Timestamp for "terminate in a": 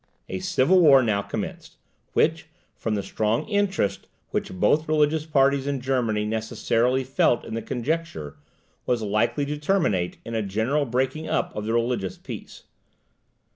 9.59-10.41